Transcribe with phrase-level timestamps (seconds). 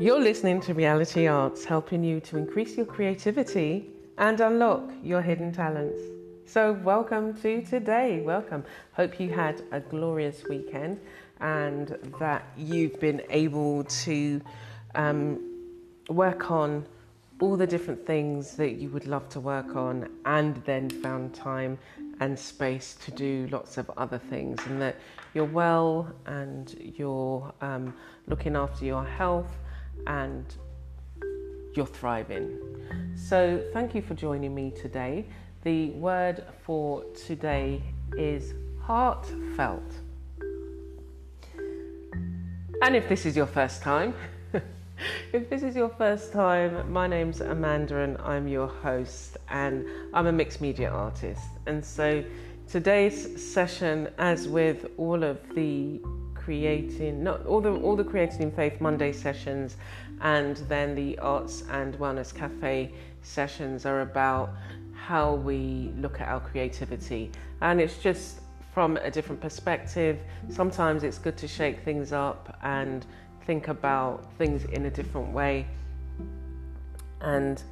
[0.00, 5.50] You're listening to Reality Arts, helping you to increase your creativity and unlock your hidden
[5.50, 6.00] talents.
[6.46, 8.20] So, welcome to today.
[8.20, 8.64] Welcome.
[8.92, 11.00] Hope you had a glorious weekend
[11.40, 14.40] and that you've been able to
[14.94, 15.40] um,
[16.08, 16.86] work on
[17.40, 21.76] all the different things that you would love to work on and then found time
[22.20, 24.94] and space to do lots of other things and that
[25.34, 27.92] you're well and you're um,
[28.28, 29.56] looking after your health
[30.06, 30.44] and
[31.74, 32.58] you're thriving.
[33.14, 35.26] So, thank you for joining me today.
[35.62, 37.82] The word for today
[38.16, 39.82] is heartfelt.
[42.80, 44.14] And if this is your first time,
[45.32, 50.26] if this is your first time, my name's Amanda and I'm your host, and I'm
[50.26, 51.48] a mixed media artist.
[51.66, 52.24] And so
[52.68, 56.00] today's session, as with all of the
[56.48, 59.76] creating, not all the all the creating in faith Monday sessions,
[60.22, 64.48] and then the arts and wellness cafe sessions are about
[64.94, 68.40] how we look at our creativity, and it's just
[68.72, 70.18] from a different perspective.
[70.48, 73.04] Sometimes it's good to shake things up and
[73.46, 75.66] think about things in a different way.
[77.20, 77.62] And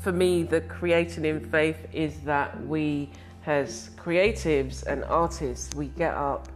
[0.00, 3.10] for me, the creating in faith is that we,
[3.44, 6.48] as creatives and artists, we get up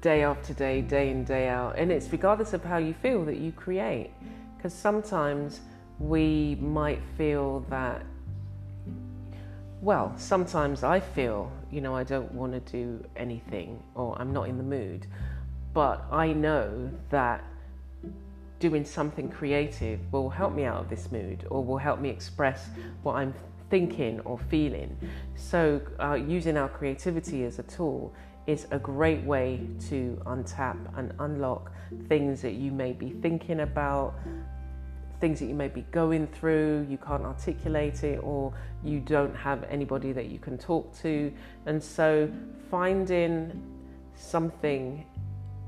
[0.00, 3.38] day after day, day in, day out, and it's regardless of how you feel that
[3.38, 4.10] you create.
[4.56, 5.60] Because sometimes
[5.98, 8.04] we might feel that
[9.82, 14.48] well, sometimes I feel, you know, I don't want to do anything or I'm not
[14.48, 15.06] in the mood.
[15.72, 17.42] But I know that
[18.58, 22.68] doing something creative will help me out of this mood or will help me express
[23.02, 23.32] what I'm
[23.70, 24.98] thinking or feeling.
[25.34, 28.12] So, uh, using our creativity as a tool
[28.46, 31.72] is a great way to untap and unlock
[32.08, 34.14] things that you may be thinking about,
[35.20, 38.52] things that you may be going through, you can't articulate it, or
[38.82, 41.32] you don't have anybody that you can talk to.
[41.66, 42.30] And so,
[42.70, 43.62] finding
[44.16, 45.04] something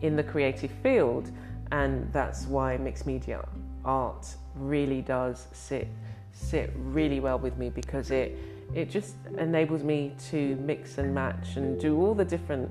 [0.00, 1.30] in the creative field,
[1.70, 3.46] and that's why mixed media
[3.84, 5.88] art really does sit
[6.32, 8.36] sit really well with me because it
[8.74, 12.70] it just enables me to mix and match and do all the different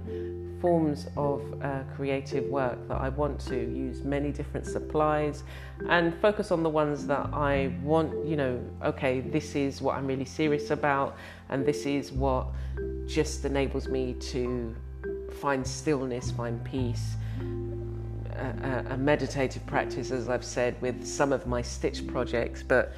[0.61, 5.43] forms of uh, creative work that I want to use many different supplies
[5.89, 10.05] and focus on the ones that I want, you know, okay, this is what I'm
[10.05, 11.17] really serious about,
[11.49, 12.47] and this is what
[13.07, 14.75] just enables me to
[15.39, 17.15] find stillness, find peace.
[18.33, 22.93] A, a, meditative practice, as I've said, with some of my stitch projects, but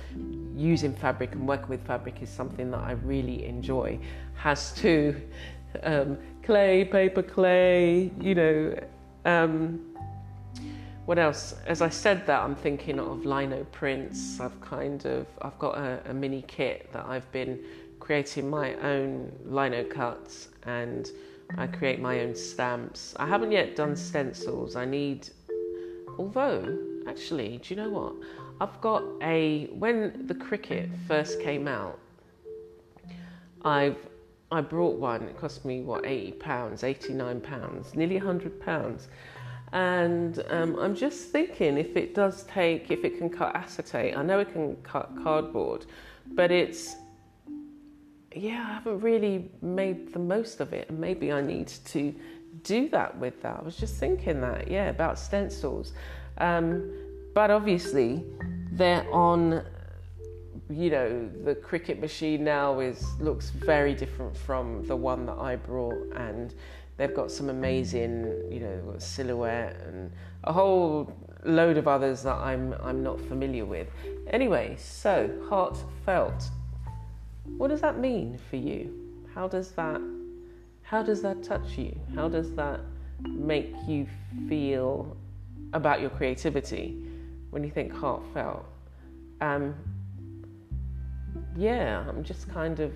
[0.55, 3.99] using fabric and working with fabric is something that I really enjoy.
[4.35, 5.15] Has to
[5.83, 8.79] um, clay, paper clay, you know.
[9.25, 9.89] Um,
[11.05, 11.55] what else?
[11.65, 14.39] As I said that, I'm thinking of lino prints.
[14.39, 17.59] I've kind of I've got a, a mini kit that I've been
[17.99, 21.09] creating my own lino cuts and
[21.57, 23.13] I create my own stamps.
[23.17, 24.75] I haven't yet done stencils.
[24.75, 25.29] I need,
[26.17, 26.77] although
[27.07, 28.13] actually, do you know what?
[28.61, 31.99] I've got a when the Cricut first came out.
[33.63, 33.97] I've
[34.51, 35.23] I brought one.
[35.23, 39.07] It cost me what eighty pounds, eighty nine pounds, nearly hundred pounds.
[39.71, 44.15] And um, I'm just thinking if it does take, if it can cut acetate.
[44.15, 45.87] I know it can cut cardboard,
[46.35, 46.95] but it's
[48.35, 52.13] yeah, I haven't really made the most of it, maybe I need to
[52.63, 53.59] do that with that.
[53.59, 55.93] I was just thinking that, yeah, about stencils.
[56.37, 56.91] Um,
[57.33, 58.23] but obviously,
[58.71, 59.63] they're on
[60.69, 65.55] you know the Cricut machine now is looks very different from the one that I
[65.55, 66.13] brought.
[66.15, 66.53] And
[66.97, 70.11] they've got some amazing you know silhouette and
[70.43, 71.11] a whole
[71.43, 73.87] load of others that I'm I'm not familiar with.
[74.27, 76.49] Anyway so heartfelt.
[77.57, 78.93] What does that mean for you?
[79.33, 80.01] How does that
[80.83, 81.99] how does that touch you?
[82.15, 82.79] How does that
[83.21, 84.07] make you
[84.47, 85.17] feel
[85.71, 86.97] about your creativity
[87.51, 88.65] when you think heartfelt
[89.41, 89.75] um,
[91.55, 92.93] yeah, I'm just kind of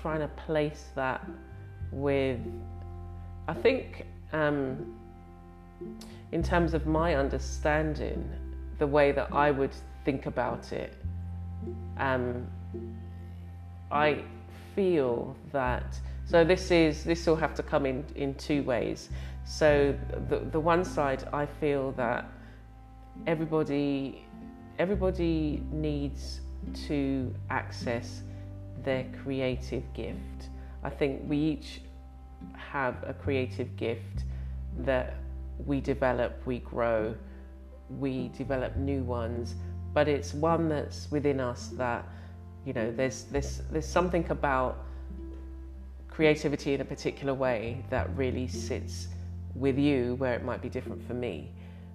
[0.00, 1.26] trying to place that
[1.92, 2.40] with,
[3.48, 4.94] I think, um,
[6.32, 8.28] in terms of my understanding,
[8.78, 9.74] the way that I would
[10.04, 10.94] think about it,
[11.98, 12.46] um,
[13.90, 14.22] I
[14.74, 15.98] feel that.
[16.24, 19.10] So this is this will have to come in in two ways.
[19.50, 19.98] So
[20.28, 22.30] the the one side, I feel that
[23.26, 24.24] everybody
[24.78, 26.40] everybody needs
[26.86, 28.22] to access
[28.84, 30.50] their creative gift.
[30.84, 31.80] I think we each
[32.54, 34.24] have a creative gift
[34.78, 35.14] that
[35.66, 37.14] we develop, we grow
[37.98, 39.56] we develop new ones,
[39.92, 42.06] but it's one that's within us that,
[42.64, 44.86] you know, there's, there's, there's something about
[46.08, 49.08] creativity in a particular way that really sits
[49.54, 51.50] with you where it might be different for me,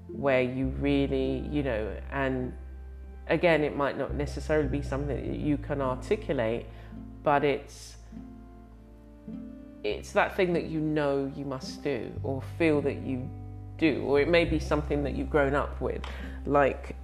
[0.07, 2.53] where you really, you know, and
[3.27, 6.65] again, it might not necessarily be something that you can articulate,
[7.23, 7.97] but it's
[9.83, 13.29] it's that thing that you know you must do or feel that you
[13.77, 16.01] do, or it may be something that you've grown up with.
[16.45, 16.95] Like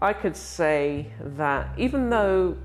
[0.00, 2.56] I could say that even though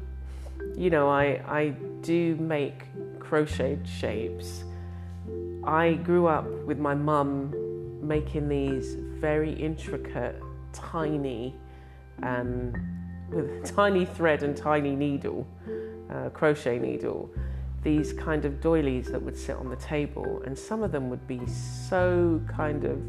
[0.75, 1.69] you know I I
[2.01, 2.85] do make
[3.19, 4.63] crocheted shapes,
[5.67, 7.53] I grew up with my mum
[8.01, 10.41] making these very intricate,
[10.71, 11.53] tiny,
[12.23, 12.73] um,
[13.29, 15.45] with tiny thread and tiny needle,
[16.09, 17.29] uh, crochet needle,
[17.83, 21.27] these kind of doilies that would sit on the table, and some of them would
[21.27, 23.01] be so kind of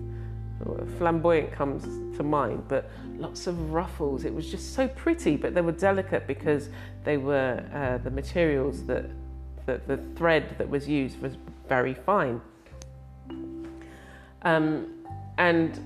[0.99, 1.85] flamboyant comes
[2.17, 4.25] to mind, but lots of ruffles.
[4.25, 6.71] It was just so pretty, but they were delicate because
[7.05, 9.07] they were uh, the materials that,
[9.67, 11.37] that the thread that was used was
[11.69, 12.41] very fine.
[14.43, 15.05] Um,
[15.37, 15.79] and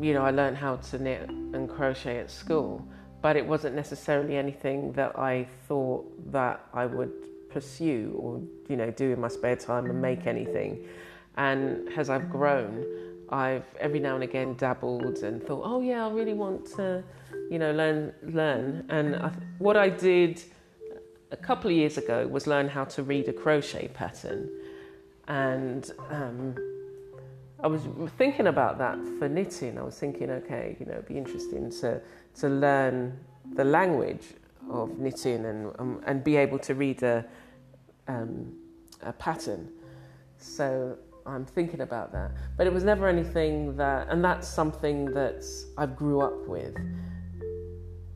[0.00, 2.84] you know, I learned how to knit and crochet at school,
[3.22, 7.12] but it wasn't necessarily anything that I thought that I would
[7.50, 10.86] pursue or you know do in my spare time and make anything.
[11.36, 12.84] And as I've grown,
[13.30, 17.02] I've every now and again dabbled and thought, oh yeah, I really want to,
[17.50, 18.86] you know, learn learn.
[18.88, 20.42] And I, what I did
[21.30, 24.48] a couple of years ago was learn how to read a crochet pattern,
[25.28, 26.54] and um,
[27.62, 27.82] I was
[28.18, 29.78] thinking about that for knitting.
[29.78, 32.00] I was thinking, okay, you know, it'd be interesting to
[32.40, 33.18] to learn
[33.54, 34.24] the language
[34.70, 37.24] of knitting and um, and be able to read a
[38.08, 38.52] um,
[39.02, 39.68] a pattern.
[40.36, 42.32] So I'm thinking about that.
[42.56, 45.44] But it was never anything that, and that's something that
[45.78, 46.76] I grew up with.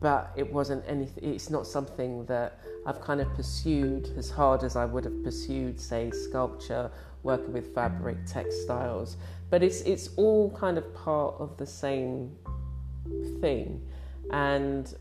[0.01, 4.75] But it wasn't anything, it's not something that I've kind of pursued as hard as
[4.75, 6.89] I would have pursued, say, sculpture,
[7.23, 9.17] working with fabric, textiles.
[9.49, 12.35] But it's, it's all kind of part of the same
[13.41, 13.81] thing.
[14.31, 14.93] And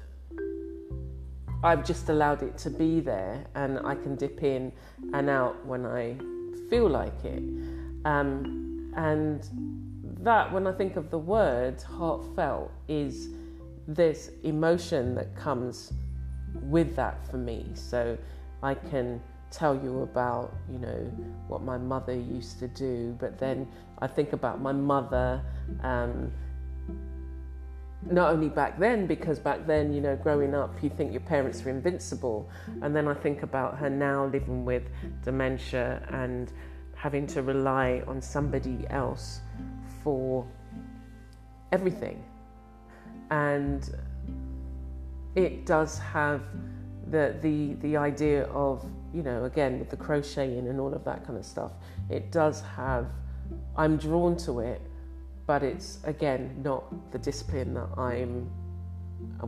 [1.62, 4.72] I've just allowed it to be there, and I can dip in
[5.12, 6.16] and out when I
[6.70, 7.42] feel like it.
[8.04, 9.46] Um, and
[10.22, 13.28] that, when I think of the word heartfelt, is
[13.88, 15.92] this emotion that comes
[16.62, 17.66] with that for me.
[17.74, 18.16] So
[18.62, 19.20] I can
[19.50, 21.10] tell you about, you know,
[21.48, 23.66] what my mother used to do, but then
[23.98, 25.42] I think about my mother.
[25.82, 26.30] Um,
[28.10, 31.64] not only back then, because back then, you know, growing up, you think your parents
[31.64, 32.48] are invincible.
[32.82, 34.84] And then I think about her now living with
[35.24, 36.52] dementia and
[36.94, 39.40] having to rely on somebody else
[40.02, 40.46] for
[41.72, 42.22] everything.
[43.30, 43.88] And
[45.34, 46.42] it does have
[47.10, 48.84] the, the, the idea of,
[49.14, 51.72] you know, again, with the crocheting and all of that kind of stuff,
[52.10, 53.06] it does have,
[53.76, 54.82] I'm drawn to it
[55.48, 58.48] but it's again not the discipline that I'm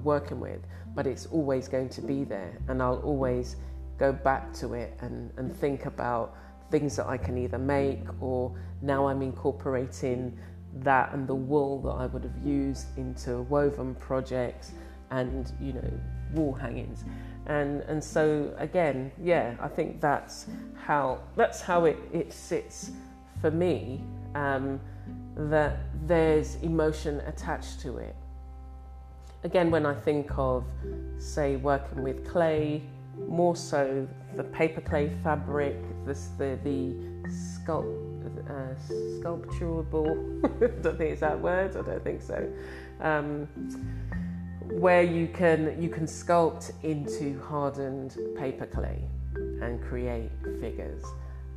[0.03, 0.61] working with,
[0.95, 3.57] but it's always going to be there, and I'll always
[3.99, 6.35] go back to it and, and think about
[6.71, 10.39] things that I can either make or now I'm incorporating
[10.83, 14.73] that and the wool that I would have used into woven projects
[15.11, 15.93] and you know
[16.33, 17.05] wall hangings
[17.47, 20.47] and and so again yeah I think that's
[20.77, 22.93] how that's how it, it sits
[23.41, 24.01] for me
[24.35, 24.81] um,
[25.37, 28.15] that there's emotion attached to it.
[29.43, 30.65] Again, when I think of,
[31.19, 32.83] say, working with clay,
[33.29, 36.95] more so the paper clay fabric, this, the, the
[37.29, 38.10] sculpt,
[38.51, 38.75] uh,
[39.21, 42.49] sculpturable, I don't think it's that word, I don't think so,
[43.01, 43.47] um,
[44.73, 49.03] where you can, you can sculpt into hardened paper clay
[49.35, 50.31] and create
[50.61, 51.05] figures.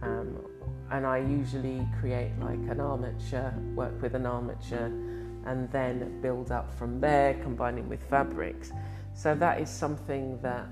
[0.02, 0.38] Um,
[0.92, 4.92] and I usually create like an armature, work with an armature,
[5.46, 8.72] and then build up from there, combining with fabrics.
[9.14, 10.68] So that is something that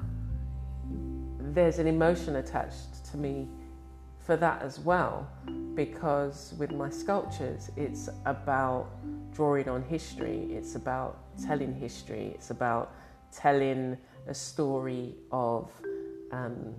[1.53, 3.47] there's an emotion attached to me
[4.25, 5.27] for that as well,
[5.73, 8.87] because with my sculptures, it's about
[9.33, 12.93] drawing on history, it's about telling history, it's about
[13.31, 13.97] telling
[14.27, 15.71] a story of
[16.31, 16.73] um,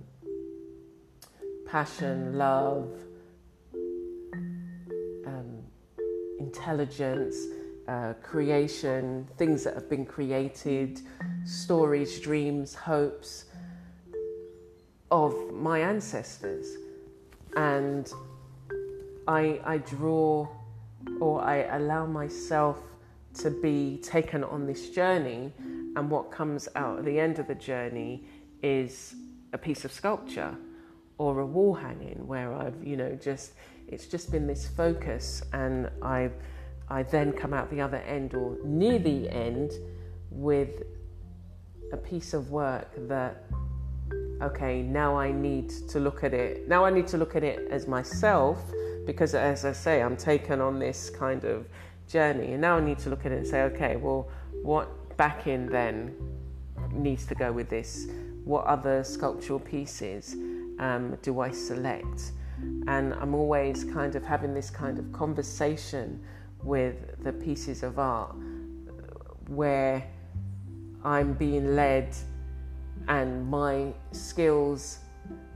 [1.65, 2.89] passion, love,
[6.53, 7.35] intelligence,
[7.87, 11.01] uh, creation, things that have been created,
[11.45, 13.45] stories, dreams, hopes
[15.09, 16.77] of my ancestors.
[17.55, 18.11] And
[19.27, 20.47] I, I draw
[21.19, 22.77] or I allow myself
[23.35, 25.51] to be taken on this journey,
[25.95, 28.23] and what comes out at the end of the journey
[28.61, 29.15] is
[29.53, 30.55] a piece of sculpture
[31.17, 33.53] or a wall hanging where I've, you know, just
[33.87, 36.29] it's just been this focus, and I,
[36.89, 39.71] I then come out the other end or near the end
[40.31, 40.83] with
[41.91, 43.43] a piece of work that
[44.41, 46.67] okay, now I need to look at it.
[46.67, 48.59] Now I need to look at it as myself
[49.05, 51.67] because, as I say, I'm taken on this kind of
[52.07, 52.53] journey.
[52.53, 54.29] And now I need to look at it and say, okay, well,
[54.61, 56.15] what backing then
[56.91, 58.07] needs to go with this?
[58.43, 60.35] What other sculptural pieces
[60.79, 62.31] um, do I select?
[62.87, 66.23] And I'm always kind of having this kind of conversation
[66.63, 68.35] with the pieces of art
[69.47, 70.07] where
[71.03, 72.15] I'm being led
[73.07, 74.99] and my skills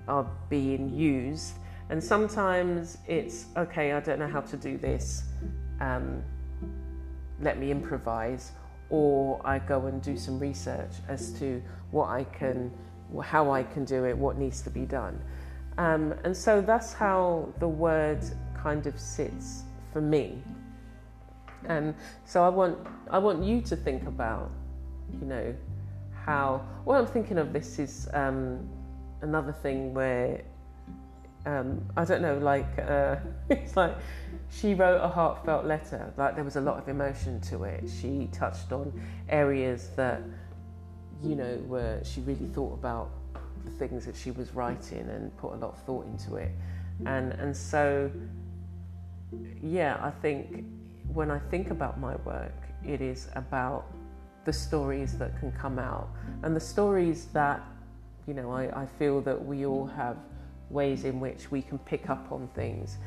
[0.07, 1.53] are being used.
[1.89, 5.23] And sometimes it's okay, I don't know how to do this,
[5.79, 6.21] um,
[7.39, 8.51] let me improvise,
[8.89, 11.61] or I go and do some research as to
[11.91, 12.71] what I can,
[13.23, 15.21] how I can do it, what needs to be done.
[15.77, 18.19] Um, and so that's how the word
[18.55, 19.63] kind of sits
[19.93, 20.41] for me.
[21.65, 21.93] And
[22.25, 22.77] so I want,
[23.09, 24.51] I want you to think about,
[25.21, 25.55] you know,
[26.27, 26.61] how.
[26.83, 28.69] What I'm thinking of this is um,
[29.21, 30.43] another thing where
[31.45, 33.15] um, I don't know, like uh,
[33.49, 33.95] it's like
[34.51, 36.13] she wrote a heartfelt letter.
[36.17, 37.89] Like there was a lot of emotion to it.
[37.89, 38.93] She touched on
[39.29, 40.21] areas that
[41.23, 43.09] you know where she really thought about
[43.65, 46.51] the things that she was writing and put a lot of thought into it.
[47.05, 48.11] And and so
[49.61, 50.65] yeah, I think
[51.13, 52.53] when I think about my work,
[52.85, 53.85] it is about
[54.47, 56.07] the stories that can come out.
[56.41, 57.61] And the stories that
[58.27, 60.15] you know I, I feel that we all have
[60.69, 62.97] ways in which we can pick up on things.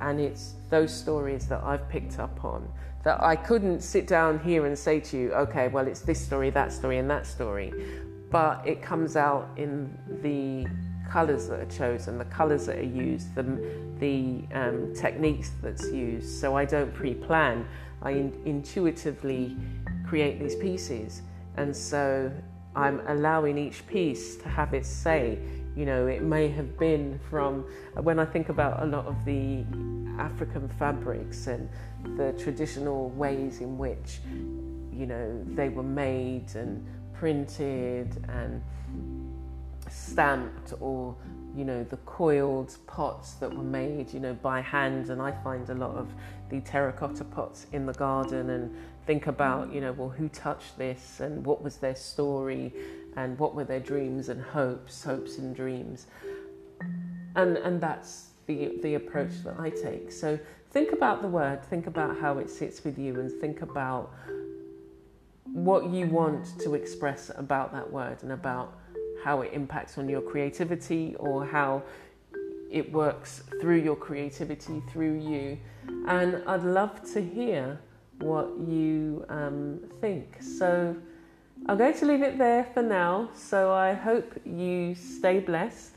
[0.00, 2.68] And it's those stories that I've picked up on
[3.02, 6.50] that I couldn't sit down here and say to you okay well it's this story
[6.50, 7.72] that story and that story.
[8.30, 9.72] But it comes out in
[10.22, 10.68] the
[11.10, 13.42] colors that are chosen the colors that are used the,
[13.98, 16.28] the um, techniques that's used.
[16.40, 17.66] So I don't pre-plan.
[18.02, 19.56] I in- intuitively
[20.10, 21.22] create these pieces.
[21.56, 22.32] And so
[22.74, 25.38] I'm allowing each piece to have its say.
[25.76, 27.64] You know, it may have been from
[27.94, 29.64] when I think about a lot of the
[30.18, 31.68] African fabrics and
[32.16, 34.18] the traditional ways in which,
[34.92, 38.60] you know, they were made and printed and
[39.88, 41.14] stamped or
[41.56, 45.68] you know the coiled pots that were made you know by hand and i find
[45.70, 46.08] a lot of
[46.48, 48.74] the terracotta pots in the garden and
[49.10, 52.72] think about, you know, well, who touched this and what was their story
[53.16, 56.06] and what were their dreams and hopes, hopes and dreams.
[57.34, 60.12] And, and that's the, the approach that I take.
[60.12, 60.38] So
[60.70, 64.12] think about the word, think about how it sits with you, and think about
[65.44, 68.78] what you want to express about that word and about
[69.22, 71.82] how it impacts on your creativity or how
[72.70, 75.58] it works through your creativity, through you.
[76.06, 77.80] And I'd love to hear
[78.20, 80.40] what you um, think.
[80.40, 80.96] So
[81.66, 83.30] I'm going to leave it there for now.
[83.34, 85.96] So I hope you stay blessed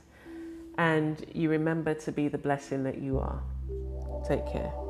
[0.78, 3.42] and you remember to be the blessing that you are.
[4.28, 4.83] Take care.